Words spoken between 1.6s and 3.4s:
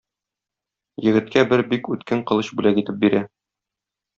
бик үткен кылыч бүләк итеп бирә.